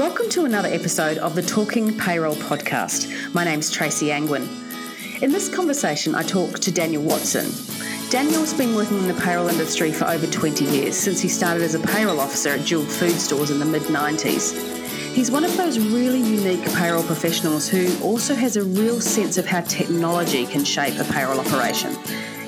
[0.00, 3.34] Welcome to another episode of the Talking Payroll podcast.
[3.34, 4.48] My name's Tracy Angwin.
[5.20, 7.44] In this conversation, I talk to Daniel Watson.
[8.08, 11.74] Daniel's been working in the payroll industry for over 20 years since he started as
[11.74, 14.56] a payroll officer at Jewel Food Stores in the mid 90s.
[15.12, 19.44] He's one of those really unique payroll professionals who also has a real sense of
[19.44, 21.94] how technology can shape a payroll operation.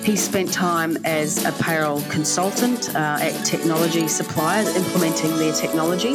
[0.02, 6.14] He spent time as a payroll consultant uh, at technology suppliers implementing their technology,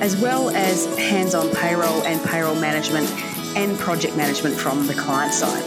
[0.00, 3.08] as well as hands on payroll and payroll management
[3.56, 5.64] and project management from the client side.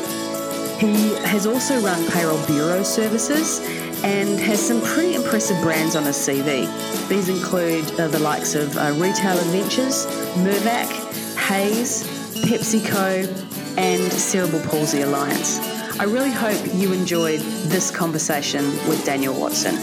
[0.79, 3.59] He has also run payroll bureau services
[4.03, 6.67] and has some pretty impressive brands on his CV.
[7.07, 10.05] These include uh, the likes of uh, Retail Adventures,
[10.37, 10.89] Mirvac,
[11.37, 12.03] Hays,
[12.43, 15.59] PepsiCo, and Cerebral Palsy Alliance.
[15.99, 17.39] I really hope you enjoyed
[17.69, 19.75] this conversation with Daniel Watson.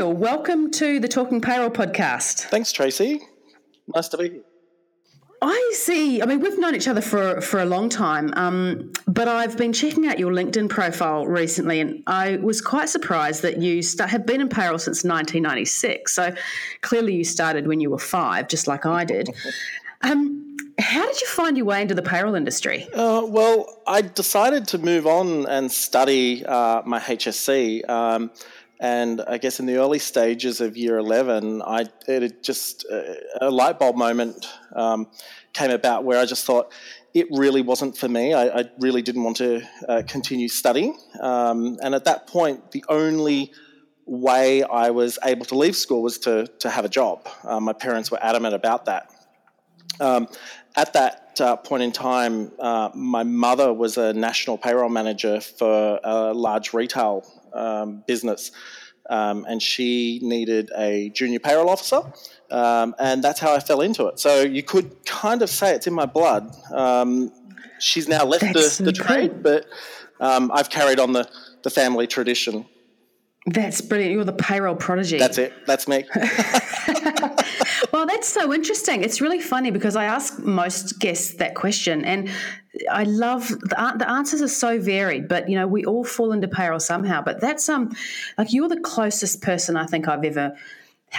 [0.00, 2.44] Daniel, welcome to the Talking Payroll podcast.
[2.44, 3.20] Thanks, Tracy.
[3.94, 4.40] Nice to be here.
[5.42, 6.22] I see.
[6.22, 9.74] I mean, we've known each other for for a long time, um, but I've been
[9.74, 14.24] checking out your LinkedIn profile recently, and I was quite surprised that you st- have
[14.24, 16.14] been in payroll since 1996.
[16.14, 16.34] So
[16.80, 19.28] clearly, you started when you were five, just like I did.
[20.02, 22.88] Um, how did you find your way into the payroll industry?
[22.94, 27.86] Uh, well, I decided to move on and study uh, my HSC.
[27.86, 28.30] Um,
[28.80, 33.02] and I guess in the early stages of year 11, I it just uh,
[33.42, 35.06] a light bulb moment um,
[35.52, 36.72] came about where I just thought
[37.12, 38.32] it really wasn't for me.
[38.32, 40.98] I, I really didn't want to uh, continue studying.
[41.20, 43.52] Um, and at that point, the only
[44.06, 47.28] way I was able to leave school was to, to have a job.
[47.44, 49.10] Uh, my parents were adamant about that.
[50.00, 50.26] Um,
[50.74, 56.00] at that uh, point in time, uh, my mother was a national payroll manager for
[56.02, 58.52] a large retail um, business.
[59.08, 62.00] Um, and she needed a junior payroll officer,
[62.50, 64.20] um, and that's how I fell into it.
[64.20, 66.54] So you could kind of say it's in my blood.
[66.72, 67.32] Um,
[67.80, 69.66] she's now left the, the trade, but
[70.20, 71.28] um, I've carried on the,
[71.64, 72.66] the family tradition.
[73.46, 74.12] That's brilliant.
[74.12, 75.18] You're the payroll prodigy.
[75.18, 75.52] That's it.
[75.66, 76.04] That's me.
[77.92, 79.02] well, that's so interesting.
[79.02, 82.28] It's really funny because I ask most guests that question, and
[82.90, 85.28] I love the, the answers are so varied.
[85.28, 87.22] But you know, we all fall into payroll somehow.
[87.22, 87.94] But that's um,
[88.38, 90.56] like you're the closest person I think I've ever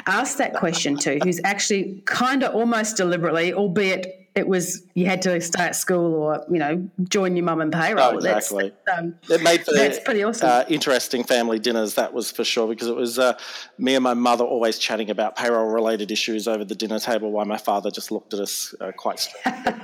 [0.08, 5.22] asked that question to, who's actually kind of almost deliberately, albeit it was you had
[5.22, 8.14] to stay at school or you know join your mum and payroll.
[8.14, 8.72] Oh, exactly.
[8.86, 10.50] That's, um, it made for that's pretty awesome.
[10.50, 11.96] Uh, interesting family dinners.
[11.96, 13.38] That was for sure because it was uh,
[13.78, 17.46] me and my mother always chatting about payroll related issues over the dinner table, while
[17.46, 19.56] my father just looked at us uh, quite straight.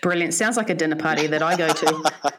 [0.00, 0.34] Brilliant.
[0.34, 2.12] Sounds like a dinner party that I go to.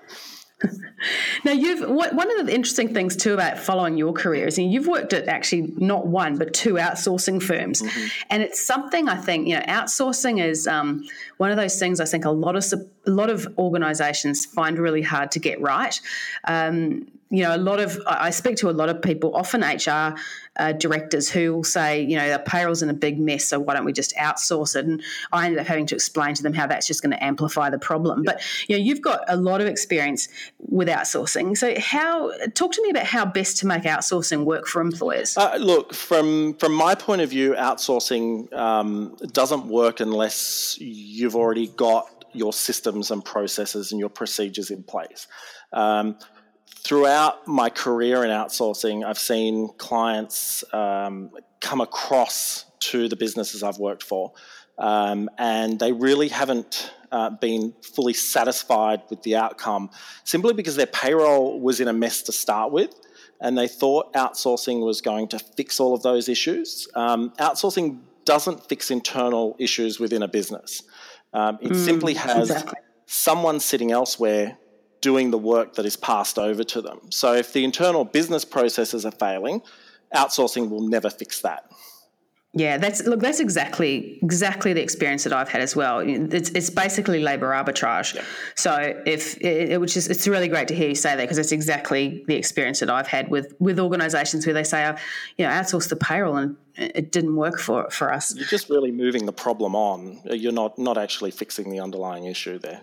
[1.43, 4.87] now you've what, one of the interesting things too about following your career is you've
[4.87, 8.07] worked at actually not one but two outsourcing firms mm-hmm.
[8.29, 11.03] and it's something i think you know outsourcing is um,
[11.37, 12.63] one of those things i think a lot of
[13.05, 15.99] a lot of organizations find really hard to get right
[16.45, 20.15] um, you know, a lot of I speak to a lot of people, often HR
[20.57, 23.73] uh, directors, who will say, you know, the payroll's in a big mess, so why
[23.73, 24.85] don't we just outsource it?
[24.85, 25.01] And
[25.31, 27.79] I ended up having to explain to them how that's just going to amplify the
[27.79, 28.21] problem.
[28.21, 30.29] But you know, you've got a lot of experience
[30.59, 31.57] with outsourcing.
[31.57, 35.35] So, how talk to me about how best to make outsourcing work for employers?
[35.35, 41.69] Uh, look, from from my point of view, outsourcing um, doesn't work unless you've already
[41.69, 45.25] got your systems and processes and your procedures in place.
[45.71, 46.17] Um,
[46.83, 53.77] throughout my career in outsourcing, I've seen clients um, come across to the businesses I've
[53.77, 54.33] worked for,
[54.77, 59.89] um, and they really haven't uh, been fully satisfied with the outcome
[60.23, 62.93] simply because their payroll was in a mess to start with.
[63.39, 66.87] And they thought outsourcing was going to fix all of those issues.
[66.95, 70.81] Um, outsourcing doesn't fix internal issues within a business.
[71.33, 72.79] Um, it mm, simply has exactly.
[73.05, 74.57] someone sitting elsewhere
[75.03, 76.99] doing the work that is passed over to them.
[77.11, 79.61] So if the internal business processes are failing,
[80.15, 81.69] outsourcing will never fix that.
[82.55, 83.19] Yeah, that's look.
[83.19, 85.97] That's exactly exactly the experience that I've had as well.
[85.99, 88.13] It's, it's basically labour arbitrage.
[88.13, 88.23] Yeah.
[88.55, 91.39] So if it, it, which is it's really great to hear you say that because
[91.39, 94.95] it's exactly the experience that I've had with with organisations where they say, oh,
[95.37, 98.35] you know, outsource the payroll and it didn't work for for us.
[98.35, 100.21] You're just really moving the problem on.
[100.25, 102.81] You're not not actually fixing the underlying issue there.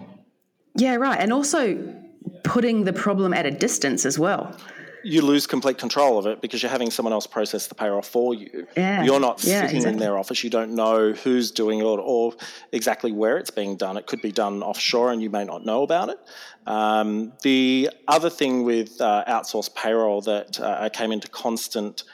[0.75, 1.21] Yeah, right.
[1.21, 1.95] And also
[2.45, 4.57] putting the problem at a distance as well.
[5.03, 8.35] you lose complete control of it because you're having someone else process the payroll for
[8.35, 8.67] you.
[8.77, 9.03] Yeah.
[9.03, 9.93] You're not Yeah, sitting exactly.
[9.95, 10.45] in their office.
[10.45, 12.35] You don't know who's doing it or
[12.73, 13.97] exactly where it's being done.
[13.97, 16.19] It could be done offshore and you may not know about it.
[16.67, 22.05] Um, the other thing with uh, outsourced payroll that uh, I came into constant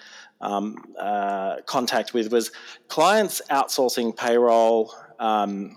[0.40, 2.52] um, uh, contact with was
[2.86, 5.76] clients outsourcing payroll um,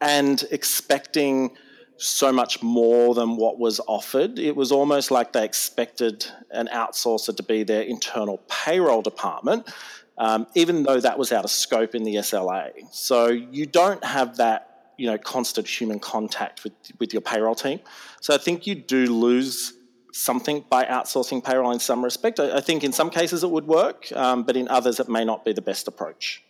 [0.00, 1.50] and expecting
[1.96, 4.38] so much more than what was offered.
[4.38, 9.72] It was almost like they expected an outsourcer to be their internal payroll department,
[10.18, 12.72] um, even though that was out of scope in the SLA.
[12.92, 17.80] So you don't have that you know constant human contact with with your payroll team.
[18.20, 19.72] So I think you do lose
[20.12, 22.38] something by outsourcing payroll in some respect.
[22.38, 25.24] I, I think in some cases it would work, um, but in others it may
[25.24, 26.43] not be the best approach.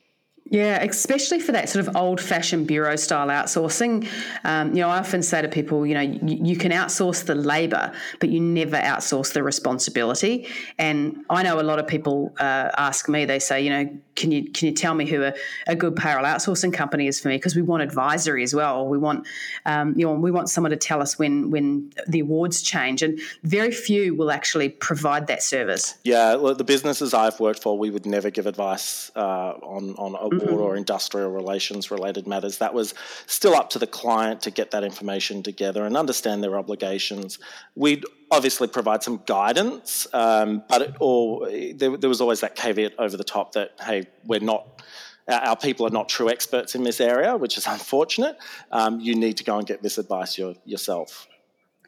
[0.51, 4.07] Yeah, especially for that sort of old fashioned bureau style outsourcing.
[4.45, 7.35] Um, you know, I often say to people, you know, you, you can outsource the
[7.35, 10.47] labor, but you never outsource the responsibility.
[10.79, 14.31] And I know a lot of people uh, ask me, they say, you know, can
[14.31, 15.35] you can you tell me who a,
[15.67, 17.37] a good payroll outsourcing company is for me?
[17.37, 18.87] Because we want advisory as well.
[18.87, 19.27] We want
[19.67, 23.19] um, you know we want someone to tell us when when the awards change, and
[23.43, 25.97] very few will actually provide that service.
[26.05, 30.55] Yeah, the businesses I've worked for, we would never give advice uh, on on mm-hmm.
[30.55, 32.59] or industrial relations related matters.
[32.59, 32.95] That was
[33.27, 37.39] still up to the client to get that information together and understand their obligations.
[37.75, 42.95] We'd obviously provide some guidance, um, but it all there, there was always that caveat
[42.99, 44.83] over the top that hey, we're not
[45.27, 48.37] our people are not true experts in this area, which is unfortunate.
[48.71, 51.27] Um, you need to go and get this advice your, yourself.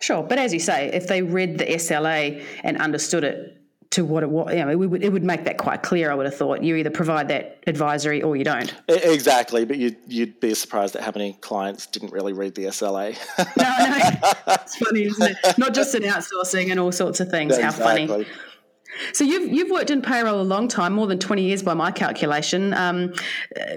[0.00, 3.56] Sure, but as you say, if they read the SLA and understood it
[3.96, 6.10] to what it was, you know, it would, it would make that quite clear.
[6.10, 8.74] I would have thought you either provide that advisory or you don't.
[8.88, 13.16] Exactly, but you'd, you'd be surprised at how many clients didn't really read the SLA.
[13.56, 15.58] no, no, it's funny, isn't it?
[15.58, 17.56] Not just in outsourcing and all sorts of things.
[17.56, 18.26] Yeah, how funny.
[19.12, 21.90] So you've you've worked in payroll a long time, more than twenty years by my
[21.90, 22.72] calculation.
[22.74, 23.12] Um,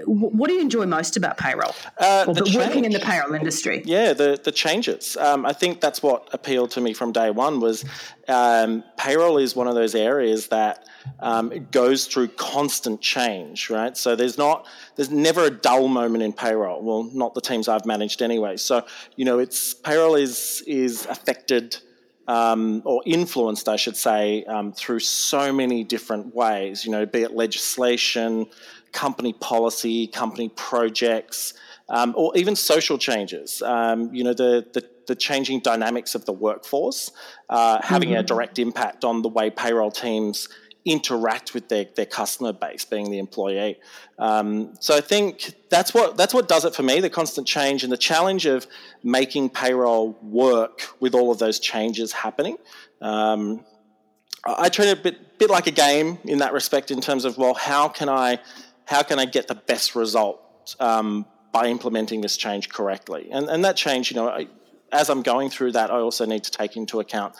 [0.06, 3.82] what do you enjoy most about payroll, uh, or working in the payroll industry?
[3.84, 5.16] Yeah, the the changes.
[5.16, 7.60] Um, I think that's what appealed to me from day one.
[7.60, 7.84] Was
[8.28, 10.86] um, payroll is one of those areas that
[11.20, 13.96] um, goes through constant change, right?
[13.96, 16.82] So there's not there's never a dull moment in payroll.
[16.82, 18.56] Well, not the teams I've managed anyway.
[18.56, 18.84] So
[19.16, 21.78] you know, it's payroll is is affected
[22.30, 27.22] um, or influenced, I should say, um, through so many different ways, you know, be
[27.22, 28.46] it legislation,
[28.92, 31.54] company policy, company projects,
[31.88, 33.62] um, or even social changes.
[33.62, 37.10] Um, you know, the, the, the, changing dynamics of the workforce
[37.48, 38.20] uh, having mm-hmm.
[38.20, 40.48] a direct impact on the way payroll teams
[40.84, 43.78] interact with their, their customer base, being the employee.
[44.18, 47.82] Um, so I think that's what that's what does it for me: the constant change
[47.84, 48.66] and the challenge of
[49.02, 52.56] making payroll work with all of those changes happening.
[53.00, 53.64] Um,
[54.44, 57.36] I treat it a bit, bit like a game in that respect, in terms of
[57.36, 58.38] well, how can I
[58.86, 63.28] how can I get the best result um, by implementing this change correctly?
[63.30, 64.28] And and that change, you know.
[64.28, 64.48] I,
[64.92, 67.36] as I'm going through that, I also need to take into account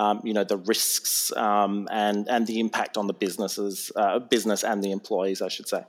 [0.00, 4.64] um, you know the risks um, and and the impact on the businesses, uh, business
[4.64, 5.84] and the employees, I should say.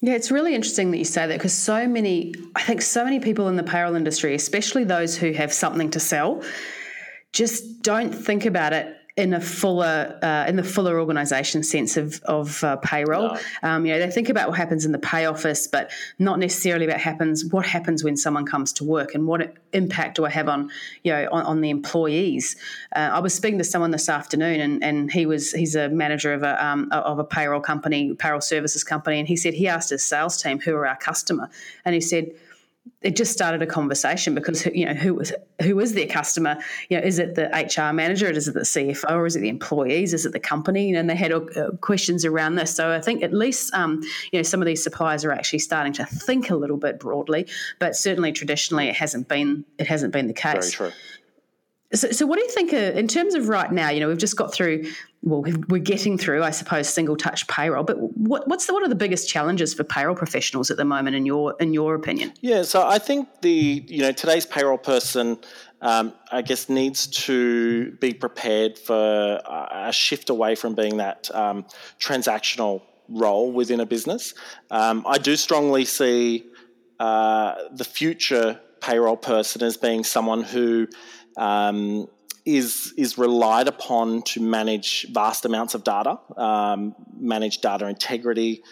[0.00, 3.18] Yeah, it's really interesting that you say that because so many, I think, so many
[3.20, 6.42] people in the payroll industry, especially those who have something to sell,
[7.32, 12.22] just don't think about it in a fuller uh, in the fuller organisation sense of
[12.24, 13.34] of uh, payroll.
[13.34, 13.40] No.
[13.64, 16.84] Um, you know, they think about what happens in the pay office, but not necessarily
[16.86, 20.48] about happens what happens when someone comes to work and what impact do I have
[20.48, 20.70] on
[21.02, 22.56] you know on, on the employees.
[22.94, 26.32] Uh, I was speaking to someone this afternoon, and, and he was he's a manager
[26.32, 29.90] of a um, of a payroll company, payroll services company, and he said he asked
[29.90, 31.50] his sales team who are our customer,
[31.84, 32.30] and he said
[33.02, 36.58] it just started a conversation because you know who was who is their customer?
[36.88, 38.28] You know is it the HR manager?
[38.30, 40.14] Is it the CFO or is it the employees?
[40.14, 40.94] Is it the company?
[40.94, 42.74] And they had uh, questions around this.
[42.74, 44.02] So I think at least um,
[44.32, 47.46] you know some of these suppliers are actually starting to think a little bit broadly
[47.78, 50.74] but certainly traditionally it hasn't been it hasn't been the case.
[50.74, 50.98] Very true.
[51.94, 53.88] So, so what do you think uh, in terms of right now?
[53.88, 54.90] You know, we've just got through.
[55.22, 57.82] Well, we're getting through, I suppose, single touch payroll.
[57.82, 61.16] But what, what's the, what are the biggest challenges for payroll professionals at the moment,
[61.16, 62.34] in your in your opinion?
[62.40, 65.38] Yeah, so I think the you know today's payroll person,
[65.80, 71.64] um, I guess, needs to be prepared for a shift away from being that um,
[71.98, 74.34] transactional role within a business.
[74.70, 76.44] Um, I do strongly see
[77.00, 80.88] uh, the future payroll person as being someone who
[81.36, 82.06] um,
[82.44, 88.62] is is relied upon to manage vast amounts of data, um, manage data integrity,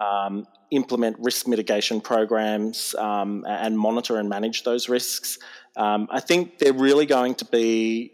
[0.00, 5.38] um, implement risk mitigation programs, um, and monitor and manage those risks.
[5.76, 8.12] Um, I think they're really going to be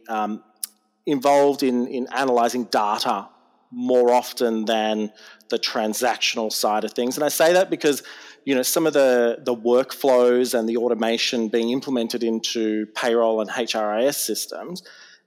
[1.06, 3.28] involved in, in analyzing data
[3.70, 5.12] more often than
[5.48, 7.16] the transactional side of things.
[7.16, 8.02] And I say that because
[8.44, 13.50] you know some of the the workflows and the automation being implemented into payroll and
[13.50, 14.82] HRIS systems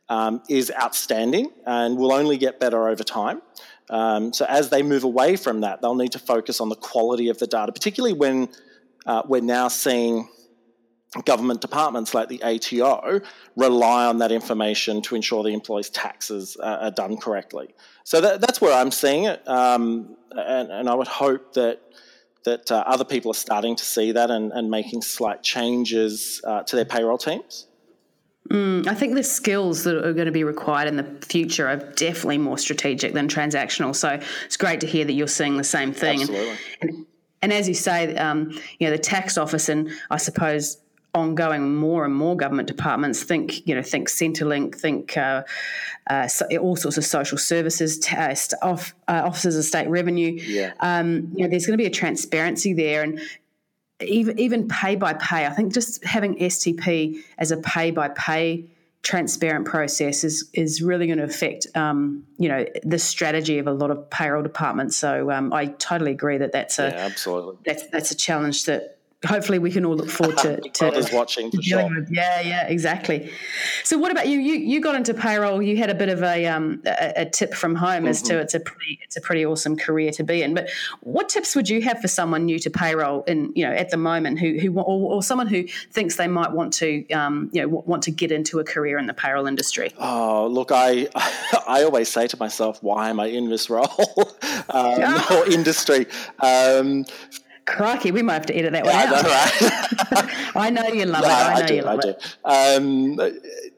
[0.10, 3.42] um, is outstanding and will only get better over time.
[3.90, 7.30] Um, so as they move away from that, they'll need to focus on the quality
[7.30, 8.50] of the data, particularly when
[9.06, 10.30] uh, we're now seeing
[11.26, 13.22] government departments like the ATO
[13.56, 17.74] rely on that information to ensure the employee's taxes are done correctly.
[18.04, 21.82] So that, that's where I'm seeing it, um, and, and, I would hope that
[22.46, 26.64] that uh, other people are starting to see that and, and making slight changes uh,
[26.64, 27.68] to their payroll teams.
[28.50, 31.78] Mm, I think the skills that are going to be required in the future are
[31.78, 33.96] definitely more strategic than transactional.
[33.96, 36.22] So it's great to hear that you're seeing the same thing.
[36.22, 36.58] Absolutely.
[36.82, 37.06] And, and,
[37.42, 40.78] and as you say, um, you know, the tax office and I suppose
[41.14, 45.44] ongoing more and more government departments think you know think Centrelink think uh,
[46.10, 50.32] uh, so all sorts of social services t- uh, off, uh, offices of state revenue.
[50.32, 50.74] Yeah.
[50.80, 53.20] um, you know there's going to be a transparency there and
[54.02, 58.66] even even pay by pay I think just having STP as a pay by pay
[59.04, 63.72] transparent process is is really going to affect um, you know the strategy of a
[63.72, 64.96] lot of payroll departments.
[64.98, 67.58] So um, I totally agree that that's a yeah, absolutely.
[67.66, 68.93] that's that's a challenge that
[69.26, 71.84] hopefully we can all look forward to, to watching for sure.
[71.84, 72.10] With.
[72.12, 73.32] Yeah, yeah, exactly.
[73.84, 74.40] So, what about you?
[74.40, 75.62] You you got into payroll.
[75.62, 78.08] You had a bit of a um, a, a tip from home mm-hmm.
[78.08, 78.42] as to mm-hmm.
[78.42, 80.54] it's a pretty it's a pretty awesome career to be in.
[80.54, 80.70] But
[81.02, 83.98] what tips would you have for someone new to payroll in you know at the
[83.98, 87.84] moment who who or, or someone who thinks they might want to um, you know
[87.86, 89.92] want to get into a career in the payroll industry?
[89.98, 91.08] Oh, look, I
[91.68, 93.88] I always say to myself, why am I in this role
[94.70, 96.08] um, or industry?
[96.40, 97.06] Um,
[97.66, 99.14] Crikey, we might have to edit that one yeah, out.
[99.14, 100.52] I know, right?
[100.56, 101.32] I know you love no, it.
[101.32, 102.38] I, I know do, you love I it.
[102.44, 103.16] Um,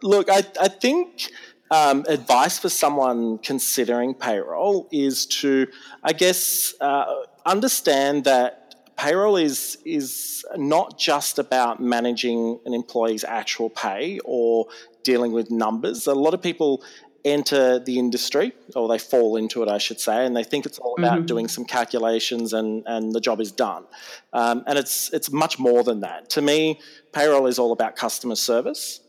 [0.02, 1.32] look, I, I think
[1.72, 5.68] um, advice for someone considering payroll is to,
[6.04, 7.06] I guess, uh,
[7.46, 8.66] understand that
[8.98, 14.68] payroll is is not just about managing an employee's actual pay or
[15.04, 16.08] dealing with numbers.
[16.08, 16.84] A lot of people
[17.26, 20.78] enter the industry, or they fall into it, I should say, and they think it's
[20.78, 21.26] all about mm-hmm.
[21.26, 23.84] doing some calculations and, and the job is done.
[24.32, 26.30] Um, and it's it's much more than that.
[26.32, 26.80] To me,
[27.12, 29.02] payroll is all about customer service.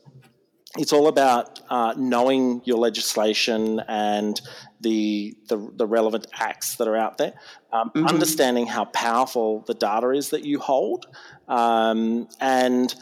[0.78, 4.38] It's all about uh, knowing your legislation and
[4.80, 7.32] the, the, the relevant acts that are out there,
[7.72, 8.06] um, mm-hmm.
[8.06, 11.06] understanding how powerful the data is that you hold,
[11.48, 12.94] um, and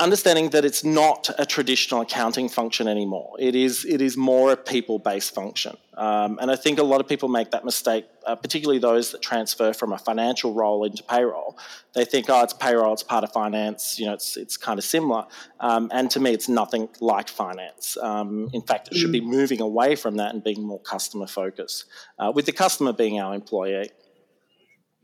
[0.00, 3.36] understanding that it's not a traditional accounting function anymore.
[3.38, 7.00] It is it is more a people based function, um, and I think a lot
[7.00, 11.02] of people make that mistake, uh, particularly those that transfer from a financial role into
[11.02, 11.58] payroll.
[11.94, 13.98] They think, oh, it's payroll, it's part of finance.
[13.98, 15.26] You know, it's it's kind of similar,
[15.60, 17.96] um, and to me, it's nothing like finance.
[18.00, 19.26] Um, in fact, it should be mm.
[19.26, 21.84] moving away from that and being more customer focused,
[22.18, 23.90] uh, with the customer being our employee.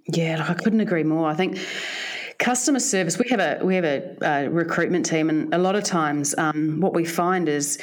[0.09, 1.29] Yeah, I couldn't agree more.
[1.29, 1.59] I think
[2.38, 5.85] customer service we have a we have a, a recruitment team and a lot of
[5.85, 7.78] times um, what we find is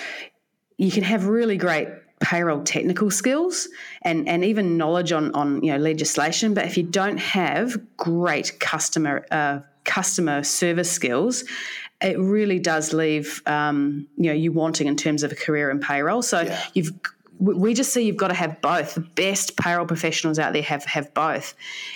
[0.78, 1.88] you can have really great
[2.20, 3.68] payroll technical skills
[4.04, 8.60] and and even knowledge on on you know legislation but if you don't have great
[8.60, 11.44] customer uh, customer service skills
[12.02, 15.80] it really does leave um, you know you wanting in terms of a career in
[15.80, 16.64] payroll so yeah.
[16.74, 16.92] you've
[17.40, 18.96] we just see you've got to have both.
[18.96, 21.56] The best payroll professionals out there have have both,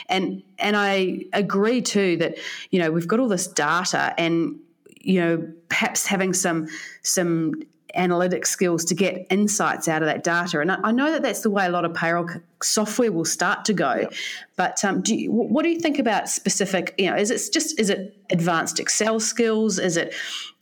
[0.10, 2.38] and and I agree too that
[2.72, 4.60] you know we've got all this data, and
[5.00, 6.68] you know perhaps having some
[7.02, 7.54] some
[7.96, 10.60] analytic skills to get insights out of that data.
[10.60, 12.30] And I, I, know that that's the way a lot of payroll
[12.62, 13.96] software will start to go.
[13.96, 14.14] Yep.
[14.56, 16.94] But um, do you, what do you think about specific?
[16.98, 19.80] You know, is it just is it advanced Excel skills?
[19.80, 20.14] Is it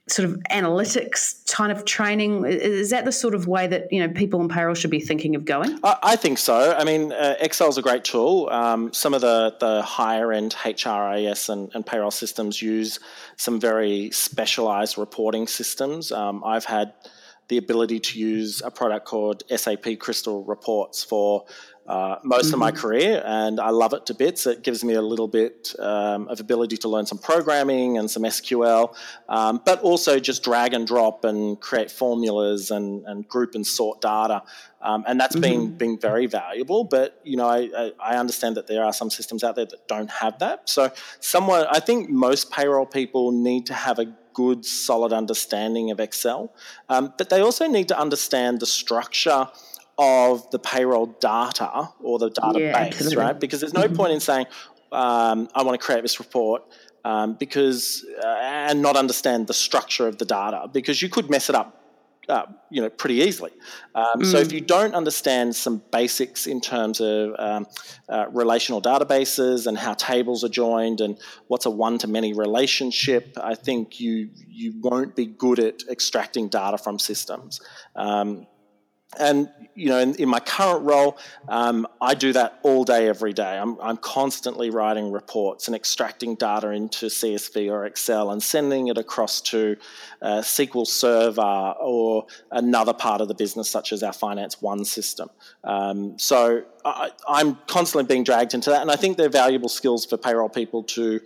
[0.07, 2.45] sort of analytics kind of training.
[2.45, 5.35] Is that the sort of way that you know people in payroll should be thinking
[5.35, 5.79] of going?
[5.83, 6.75] I, think so.
[6.77, 8.47] I mean uh, excel is a great tool.
[8.51, 12.99] Um, some of the, the higher end hris and, and, payroll systems use
[13.37, 16.11] some very specialized reporting systems.
[16.11, 16.93] Um, i've had
[17.47, 21.45] the ability to use a product called sap crystal reports for
[21.87, 22.53] uh, most mm-hmm.
[22.55, 22.79] of my mm-hmm.
[22.79, 24.47] career, and I love it to bits.
[24.47, 28.23] It gives me a little bit um, of ability to learn some programming and some
[28.23, 28.95] SQL,
[29.29, 34.01] um, but also just drag and drop and create formulas and, and group and sort
[34.01, 34.41] data.
[34.81, 35.75] Um, and that's mm-hmm.
[35.75, 36.85] been been very valuable.
[36.85, 40.09] But you know, I, I, understand that there are some systems out there that don't
[40.09, 40.69] have that.
[40.69, 45.99] So, someone I think most payroll people need to have a good, solid understanding of
[45.99, 46.53] Excel,
[46.89, 49.47] um, but they also need to understand the structure
[49.97, 53.39] of the payroll data or the database, yeah, right?
[53.39, 53.95] Because there's no mm-hmm.
[53.95, 54.45] point in saying,
[54.91, 56.63] um, I want to create this report
[57.03, 61.49] um, because uh, and not understand the structure of the data because you could mess
[61.49, 61.81] it up
[62.29, 63.51] uh, you know, pretty easily.
[63.93, 64.25] Um, mm.
[64.25, 64.53] So if mm.
[64.53, 67.67] you don't understand some basics in terms of um,
[68.09, 73.99] uh, relational databases and how tables are joined and what's a one-to-many relationship, I think
[73.99, 77.61] you you won't be good at extracting data from systems.
[77.95, 78.47] Um,
[79.19, 81.17] and you know, in, in my current role,
[81.49, 83.57] um, I do that all day, every day.
[83.57, 88.97] I'm, I'm constantly writing reports and extracting data into CSV or Excel and sending it
[88.97, 89.75] across to
[90.21, 95.29] a SQL Server or another part of the business, such as our Finance One system.
[95.65, 100.05] Um, so I, am constantly being dragged into that, and I think they're valuable skills
[100.05, 101.19] for payroll people to,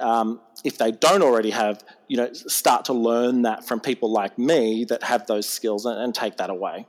[0.00, 4.36] um, if they don't already have, you know, start to learn that from people like
[4.38, 6.86] me that have those skills and, and take that away.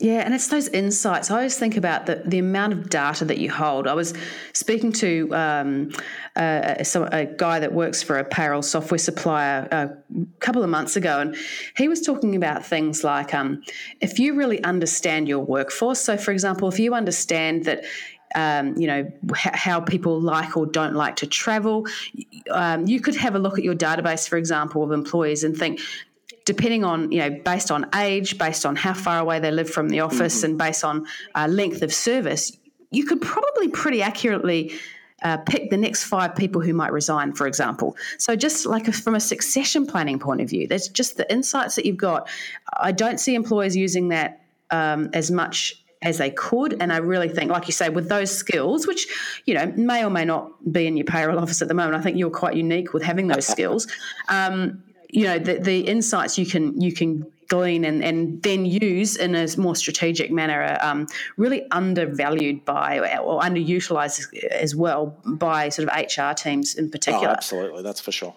[0.00, 1.30] Yeah, and it's those insights.
[1.30, 3.86] I always think about the, the amount of data that you hold.
[3.86, 4.12] I was
[4.52, 5.92] speaking to um,
[6.34, 9.90] a, a, guy that works for a payroll software supplier a
[10.40, 11.36] couple of months ago, and
[11.76, 13.62] he was talking about things like um,
[14.00, 16.00] if you really understand your workforce.
[16.00, 17.84] So, for example, if you understand that
[18.34, 21.86] um, you know how people like or don't like to travel.
[22.50, 25.78] Um, you could have a look at your database, for example, of employees and think
[26.44, 29.88] depending on you know based on age based on how far away they live from
[29.88, 30.50] the office mm-hmm.
[30.50, 32.56] and based on uh, length of service
[32.90, 34.72] you could probably pretty accurately
[35.22, 37.96] uh, pick the next five people who might resign, for example.
[38.18, 41.76] So, just like a, from a succession planning point of view, there's just the insights
[41.76, 42.28] that you've got.
[42.76, 46.76] I don't see employers using that um, as much as they could.
[46.80, 49.06] And I really think, like you say, with those skills, which
[49.46, 52.02] you know may or may not be in your payroll office at the moment, I
[52.02, 53.88] think you're quite unique with having those skills.
[54.28, 54.82] Um,
[55.14, 59.34] you know the, the insights you can you can glean and, and then use in
[59.34, 61.06] a more strategic manner are um,
[61.36, 67.28] really undervalued by or underutilized as well by sort of HR teams in particular.
[67.28, 68.34] Oh, absolutely, that's for sure.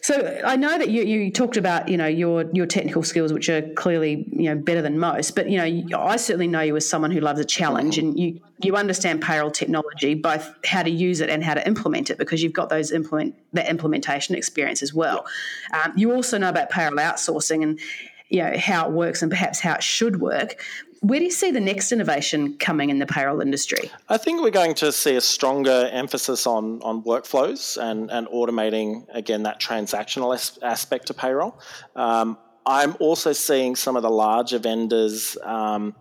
[0.00, 3.48] So I know that you, you talked about you know your your technical skills, which
[3.48, 5.34] are clearly you know better than most.
[5.34, 8.40] But you know I certainly know you as someone who loves a challenge, and you
[8.60, 12.42] you understand payroll technology, both how to use it and how to implement it, because
[12.42, 15.24] you've got those implement that implementation experience as well.
[15.72, 17.80] Um, you also know about payroll outsourcing and
[18.28, 20.62] you know how it works and perhaps how it should work.
[21.02, 23.90] Where do you see the next innovation coming in the payroll industry?
[24.08, 29.04] I think we're going to see a stronger emphasis on, on workflows and, and automating,
[29.12, 31.58] again, that transactional as- aspect of payroll.
[31.96, 35.36] Um, I'm also seeing some of the larger vendors.
[35.42, 35.96] Um,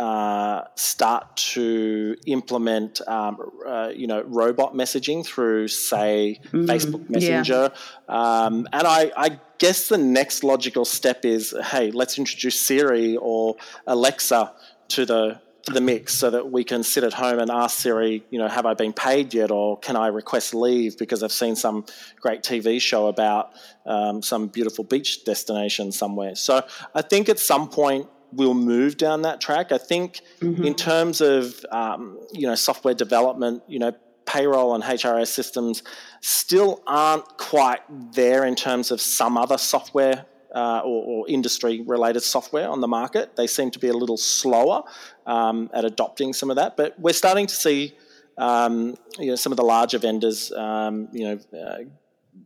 [0.00, 3.36] uh, start to implement, um,
[3.66, 7.70] uh, you know, robot messaging through, say, mm, Facebook Messenger.
[8.08, 8.44] Yeah.
[8.44, 13.56] Um, and I, I, guess the next logical step is, hey, let's introduce Siri or
[13.86, 14.54] Alexa
[14.88, 18.24] to the to the mix so that we can sit at home and ask Siri,
[18.30, 21.56] you know, have I been paid yet, or can I request leave because I've seen
[21.56, 21.84] some
[22.18, 23.50] great TV show about
[23.84, 26.36] um, some beautiful beach destination somewhere.
[26.36, 29.72] So I think at some point we'll move down that track.
[29.72, 30.64] I think mm-hmm.
[30.64, 33.92] in terms of um, you know software development, you know
[34.26, 35.82] payroll and HRS systems
[36.20, 37.80] still aren't quite
[38.12, 42.88] there in terms of some other software uh, or, or, industry related software on the
[42.88, 43.36] market.
[43.36, 44.82] They seem to be a little slower
[45.26, 47.96] um, at adopting some of that, but we're starting to see
[48.36, 51.78] um, you know some of the larger vendors um, you know uh,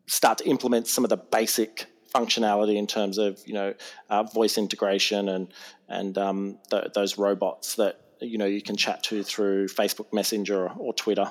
[0.07, 3.74] start to implement some of the basic functionality in terms of you know
[4.09, 5.48] uh, voice integration and
[5.88, 10.68] and um, th- those robots that you know you can chat to through Facebook Messenger
[10.68, 11.31] or, or Twitter.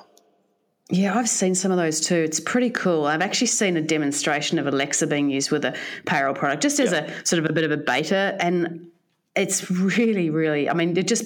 [0.90, 2.16] Yeah, I've seen some of those too.
[2.16, 3.06] It's pretty cool.
[3.06, 6.92] I've actually seen a demonstration of Alexa being used with a payroll product, just as
[6.92, 7.06] yeah.
[7.06, 8.88] a sort of a bit of a beta, and
[9.34, 10.68] it's really, really.
[10.68, 11.24] I mean, it just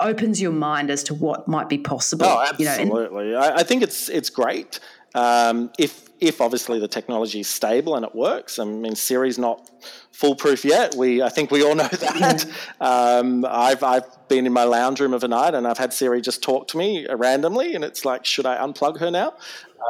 [0.00, 2.26] opens your mind as to what might be possible.
[2.26, 3.28] Oh, absolutely.
[3.28, 4.80] You know, and- I, I think it's it's great.
[5.14, 8.58] Um, if if obviously the technology is stable and it works.
[8.58, 9.70] I mean, Siri's not
[10.12, 10.94] foolproof yet.
[10.94, 12.46] We, I think we all know that.
[12.46, 12.86] Yeah.
[12.86, 16.20] Um, I've, I've been in my lounge room of a night and I've had Siri
[16.20, 19.34] just talk to me randomly, and it's like, should I unplug her now?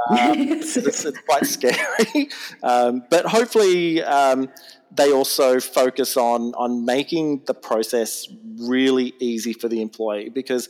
[0.09, 2.29] Um, it's, it's, quite scary.
[2.62, 4.49] Um, but hopefully, um,
[4.93, 10.69] they also focus on on making the process really easy for the employee because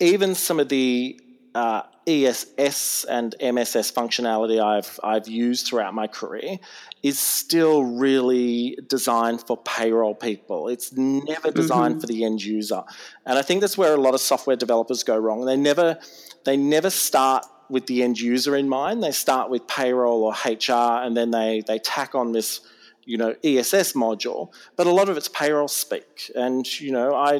[0.00, 1.20] even some of the
[1.56, 6.58] uh, ESS and MSS functionality I've I've used throughout my career
[7.02, 10.68] is still really designed for payroll people.
[10.68, 12.00] It's never designed mm-hmm.
[12.00, 12.82] for the end user,
[13.24, 15.46] and I think that's where a lot of software developers go wrong.
[15.46, 15.98] They never
[16.44, 19.02] they never start with the end user in mind.
[19.02, 22.60] They start with payroll or HR, and then they they tack on this
[23.06, 26.30] you know ESS module, but a lot of it's payroll speak.
[26.34, 27.36] And you know, I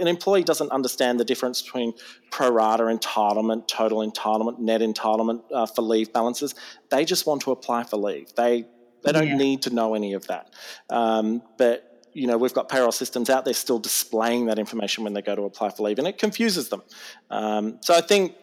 [0.00, 1.92] an employee doesn't understand the difference between
[2.32, 6.54] pro rata entitlement, total entitlement, net entitlement uh, for leave balances.
[6.90, 8.34] They just want to apply for leave.
[8.34, 8.66] They
[9.02, 9.36] They don't yeah.
[9.36, 10.52] need to know any of that.
[10.88, 15.12] Um, but you know, we've got payroll systems out there still displaying that information when
[15.12, 16.82] they go to apply for leave, and it confuses them.
[17.30, 18.34] Um, so I think,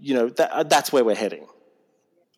[0.00, 1.46] you know, that, that's where we're heading.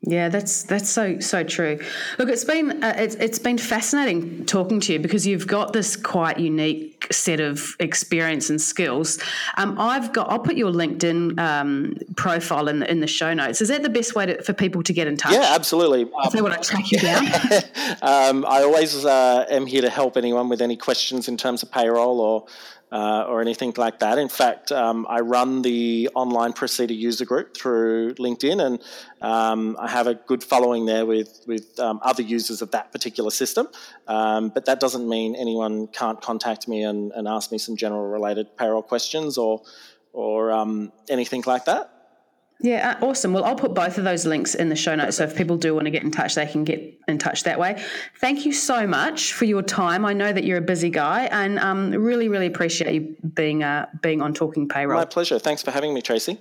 [0.05, 1.79] Yeah, that's that's so so true.
[2.19, 5.95] Look, it's been uh, it's it's been fascinating talking to you because you've got this
[5.95, 9.21] quite unique set of experience and skills.
[9.57, 13.61] Um, I've got I'll put your LinkedIn um, profile in the, in the show notes.
[13.61, 15.35] Is that the best way to, for people to get in touch?
[15.35, 16.11] Yeah, absolutely.
[16.25, 17.25] If they want to track you down.
[18.03, 21.71] um, I always uh, am here to help anyone with any questions in terms of
[21.71, 22.47] payroll or
[22.93, 24.19] uh, or anything like that.
[24.19, 28.79] In fact, um, I run the online Preceda user group through LinkedIn, and
[29.23, 33.31] um, I have a good following there with with um, other users of that particular
[33.31, 33.69] system.
[34.07, 38.07] Um, but that doesn't mean anyone can't contact me and, and ask me some general
[38.07, 39.63] related payroll questions or
[40.13, 42.02] or um, anything like that.
[42.63, 43.33] Yeah, uh, awesome.
[43.33, 45.17] Well, I'll put both of those links in the show notes.
[45.17, 47.59] So if people do want to get in touch, they can get in touch that
[47.59, 47.83] way.
[48.21, 50.05] Thank you so much for your time.
[50.05, 53.87] I know that you're a busy guy, and um, really, really appreciate you being uh,
[54.01, 54.99] being on Talking Payroll.
[54.99, 55.41] My pleasure.
[55.41, 56.39] Thanks for having me, Tracy.